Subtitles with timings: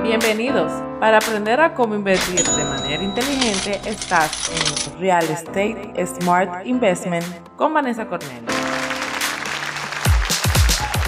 [0.00, 0.72] Bienvenidos.
[1.00, 7.24] Para aprender a cómo invertir de manera inteligente, estás en Real Estate Smart Investment
[7.56, 8.42] con Vanessa Cornell.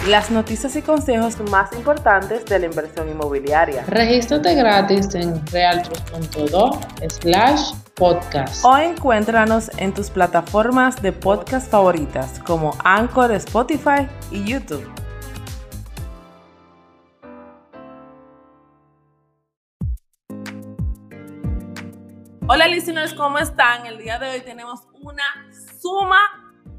[0.07, 3.85] Las noticias y consejos más importantes de la inversión inmobiliaria.
[3.87, 6.79] Regístrate gratis en realtros.do
[7.09, 8.63] slash podcast.
[8.67, 14.85] O encuéntranos en tus plataformas de podcast favoritas como Anchor, Spotify y YouTube.
[22.47, 23.87] Hola listeners, ¿cómo están?
[23.87, 25.25] El día de hoy tenemos una
[25.81, 26.19] suma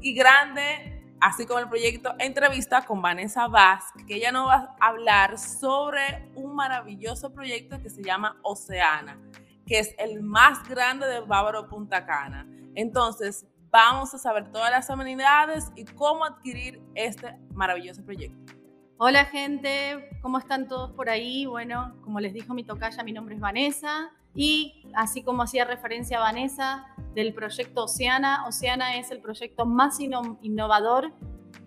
[0.00, 4.86] y grande, así como el proyecto entrevista con Vanessa Vaz, que ella nos va a
[4.86, 9.18] hablar sobre un maravilloso proyecto que se llama Oceana,
[9.66, 12.46] que es el más grande de Bávaro Punta Cana.
[12.76, 18.54] Entonces, vamos a saber todas las amenidades y cómo adquirir este maravilloso proyecto.
[18.98, 21.44] Hola gente, ¿cómo están todos por ahí?
[21.44, 26.20] Bueno, como les dijo mi tocaya, mi nombre es Vanessa y así como hacía referencia
[26.20, 31.12] Vanessa del proyecto Oceana, Oceana es el proyecto más innovador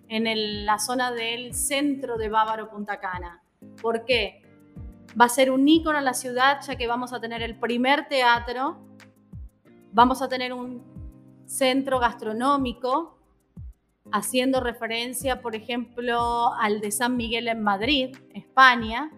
[0.08, 3.42] en la zona del centro de Bávaro Punta Cana.
[3.82, 4.44] ¿Por qué?
[5.20, 8.08] Va a ser un ícono en la ciudad ya que vamos a tener el primer
[8.08, 8.78] teatro,
[9.92, 10.84] vamos a tener un
[11.48, 13.18] centro gastronómico
[14.12, 19.12] haciendo referencia, por ejemplo, al de San Miguel en Madrid, España.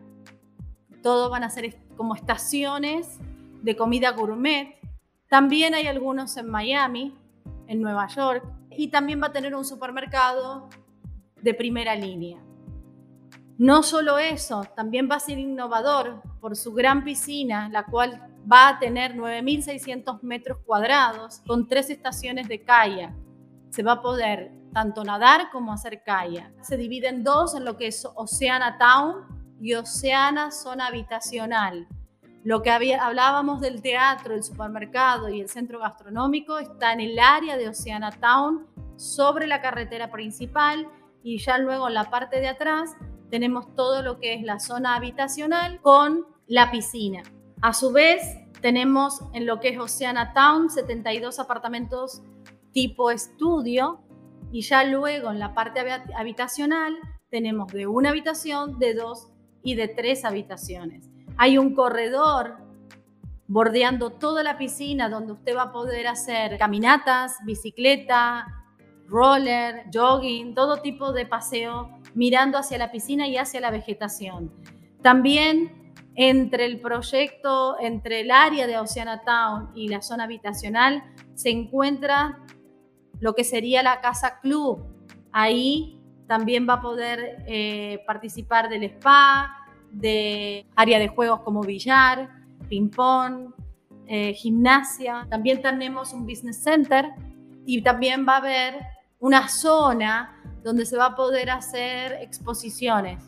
[1.04, 3.20] Todo van a ser como estaciones
[3.62, 4.80] de comida gourmet.
[5.30, 7.16] También hay algunos en Miami,
[7.68, 10.70] en Nueva York, y también va a tener un supermercado
[11.42, 12.40] de primera línea.
[13.58, 18.70] No solo eso, también va a ser innovador por su gran piscina, la cual va
[18.70, 23.14] a tener 9.600 metros cuadrados con tres estaciones de kayak.
[23.70, 26.52] Se va a poder tanto nadar como hacer kayak.
[26.64, 31.88] Se divide en dos, en lo que es Oceana Town y Oceana Zona Habitacional.
[32.44, 37.56] Lo que hablábamos del teatro, el supermercado y el centro gastronómico está en el área
[37.56, 40.88] de Oceana Town, sobre la carretera principal,
[41.24, 42.96] y ya luego en la parte de atrás
[43.30, 47.22] tenemos todo lo que es la zona habitacional con la piscina.
[47.62, 48.22] A su vez,
[48.60, 52.24] tenemos en lo que es Oceana Town 72 apartamentos
[52.72, 54.02] tipo estudio
[54.52, 55.80] y ya luego en la parte
[56.16, 56.98] habitacional
[57.30, 59.30] tenemos de una habitación, de dos
[59.64, 61.11] y de tres habitaciones.
[61.44, 62.58] Hay un corredor
[63.48, 68.46] bordeando toda la piscina donde usted va a poder hacer caminatas, bicicleta,
[69.08, 74.54] roller, jogging, todo tipo de paseo mirando hacia la piscina y hacia la vegetación.
[75.02, 81.04] También entre el proyecto, entre el área de Oceana Town y la zona habitacional,
[81.34, 82.38] se encuentra
[83.20, 84.86] lo que sería la casa club.
[85.32, 89.61] Ahí también va a poder eh, participar del spa,
[89.92, 92.30] de área de juegos como billar,
[92.70, 93.54] ping-pong,
[94.08, 95.28] eh, gimnasia.
[95.30, 97.10] También tenemos un business center
[97.66, 98.76] y también va a haber
[99.20, 103.24] una zona donde se va a poder hacer exposiciones,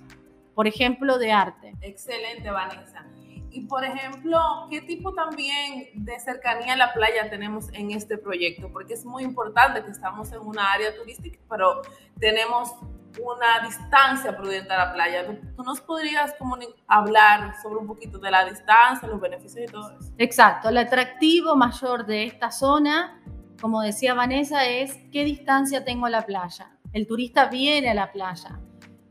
[0.56, 1.74] por ejemplo, de arte.
[1.81, 3.06] Excelente, Vanessa.
[3.50, 4.40] Y por ejemplo,
[4.72, 8.72] ¿qué tipo también de cercanía a la playa tenemos en este proyecto?
[8.72, 11.84] Porque es muy importante que estamos en una área turística, pero
[12.19, 12.74] tenemos
[13.22, 15.40] una distancia prudente a la playa.
[15.56, 16.34] ¿Tú nos podrías
[16.88, 20.12] hablar sobre un poquito de la distancia, los beneficios y todo eso?
[20.18, 20.69] Exacto.
[20.69, 23.22] El atractivo mayor de esta zona,
[23.62, 26.72] como decía Vanessa, es qué distancia tengo a la playa.
[26.91, 28.59] El turista viene a la playa.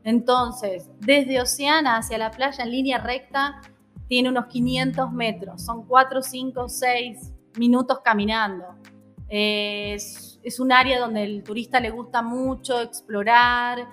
[0.03, 3.61] Entonces, desde Oceana hacia la playa en línea recta
[4.07, 5.63] tiene unos 500 metros.
[5.63, 8.65] Son 4, 5, 6 minutos caminando.
[9.29, 13.87] Es un área donde el turista le gusta mucho explorar,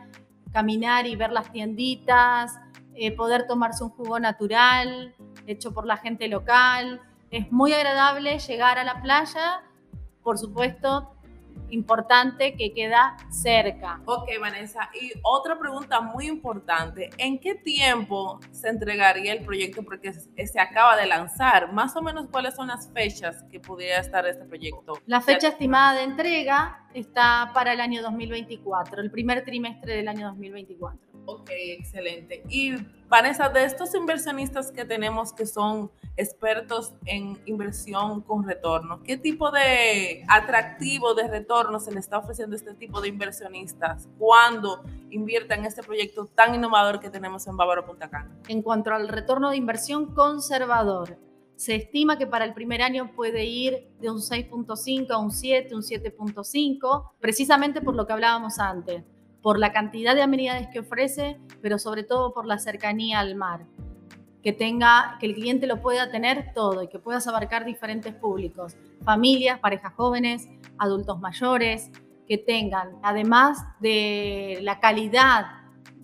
[0.53, 2.59] caminar y ver las tienditas,
[2.95, 5.15] eh, poder tomarse un jugo natural
[5.47, 7.01] hecho por la gente local.
[7.31, 9.63] Es muy agradable llegar a la playa,
[10.23, 11.15] por supuesto,
[11.71, 14.01] importante que queda cerca.
[14.05, 14.91] Ok, Vanessa.
[15.01, 19.83] Y otra pregunta muy importante, ¿en qué tiempo se entregaría el proyecto?
[19.83, 21.73] Porque se acaba de lanzar.
[21.73, 24.95] Más o menos, ¿cuáles son las fechas que pudiera estar este proyecto?
[25.07, 30.29] La fecha estimada de entrega está para el año 2024, el primer trimestre del año
[30.29, 31.10] 2024.
[31.27, 32.43] Ok, excelente.
[32.49, 32.75] Y
[33.09, 39.51] Vanessa, de estos inversionistas que tenemos que son expertos en inversión con retorno, ¿qué tipo
[39.51, 45.61] de atractivo de retorno se le está ofreciendo a este tipo de inversionistas cuando invierten
[45.61, 48.37] en este proyecto tan innovador que tenemos en Bávaro Punta Cana?
[48.49, 51.19] En cuanto al retorno de inversión conservador,
[51.57, 55.75] se estima que para el primer año puede ir de un 6.5 a un 7,
[55.75, 59.05] un 7.5, precisamente por lo que hablábamos antes
[59.43, 63.67] por la cantidad de amenidades que ofrece, pero sobre todo por la cercanía al mar.
[64.43, 68.75] que tenga, que el cliente lo pueda tener todo y que puedas abarcar diferentes públicos,
[69.05, 70.49] familias, parejas jóvenes,
[70.79, 71.91] adultos mayores,
[72.27, 75.47] que tengan, además de la calidad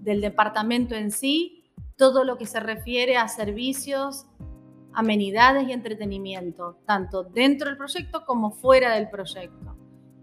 [0.02, 1.64] del departamento en sí,
[1.96, 4.26] todo lo que se refiere a servicios,
[4.92, 9.76] amenidades y entretenimiento, tanto dentro del proyecto como fuera del proyecto.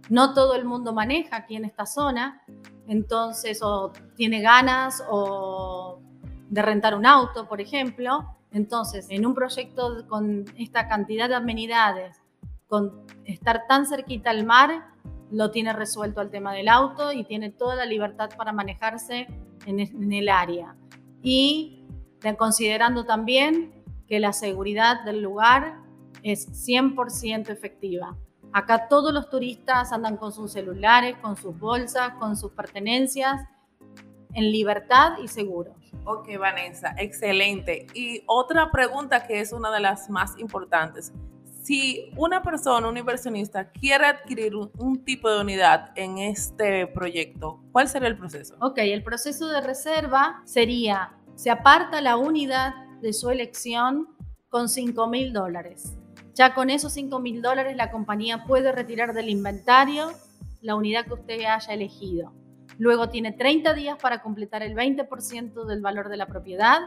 [0.09, 2.43] No todo el mundo maneja aquí en esta zona,
[2.87, 5.99] entonces o tiene ganas o
[6.49, 8.35] de rentar un auto, por ejemplo.
[8.51, 12.21] Entonces, en un proyecto con esta cantidad de amenidades,
[12.67, 14.93] con estar tan cerquita al mar,
[15.31, 19.27] lo tiene resuelto el tema del auto y tiene toda la libertad para manejarse
[19.65, 20.75] en, el área.
[21.23, 21.87] Y
[22.37, 25.79] considerando también que la seguridad del lugar
[26.21, 28.15] es 100% efectiva.
[28.53, 33.41] Acá todos los turistas andan con sus celulares, con sus bolsas, con sus pertenencias,
[34.33, 35.75] en libertad y seguros.
[36.05, 37.87] Ok, Vanessa, excelente.
[37.95, 41.11] Y otra pregunta que es una de las más importantes.
[41.63, 47.87] Si una persona, un inversionista, quiere adquirir un, tipo de unidad en este proyecto, ¿cuál
[47.87, 48.55] sería el proceso?
[48.59, 54.09] Ok, el proceso de reserva sería, se aparta la unidad de su elección
[54.49, 55.97] con 5 mil dólares.
[56.33, 60.11] Ya con esos 5 mil dólares la compañía puede retirar del inventario
[60.61, 62.33] la unidad que usted haya elegido.
[62.79, 66.79] Luego tiene 30 días para completar el 20% del valor de la propiedad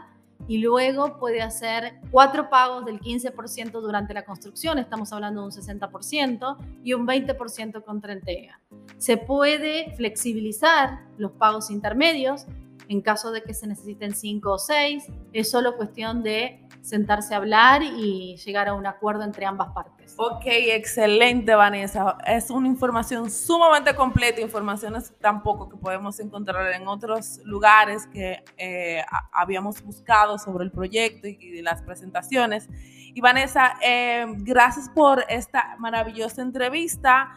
[0.47, 5.51] y luego puede hacer cuatro pagos del 15% durante la construcción, estamos hablando de un
[5.51, 8.59] 60%, y un 20% contra entrega.
[8.97, 12.45] Se puede flexibilizar los pagos intermedios
[12.89, 17.37] en caso de que se necesiten 5 o 6, es solo cuestión de sentarse a
[17.37, 20.15] hablar y llegar a un acuerdo entre ambas partes.
[20.17, 22.17] Ok, excelente Vanessa.
[22.25, 29.03] Es una información sumamente completa, informaciones tampoco que podemos encontrar en otros lugares que eh,
[29.33, 32.69] habíamos buscado sobre el proyecto y, las presentaciones.
[33.13, 37.33] Y Vanessa, eh, gracias por esta maravillosa entrevista.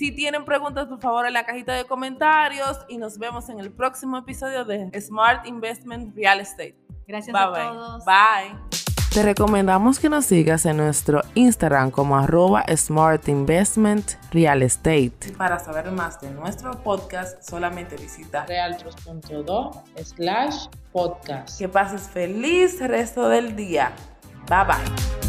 [0.00, 3.70] Si tienen preguntas, por favor, en la cajita de comentarios y nos vemos en el
[3.70, 6.74] próximo episodio de Smart Investment Real Estate.
[7.06, 8.04] Gracias a todos.
[8.06, 8.56] Bye.
[9.12, 15.34] Te recomendamos que nos sigas en nuestro Instagram como arroba Smart Investment Real Estate.
[15.36, 21.58] Para saber más de nuestro podcast, solamente visita realtros.do slash podcast.
[21.58, 23.92] Que pases feliz resto del día.
[24.48, 25.19] Bye bye.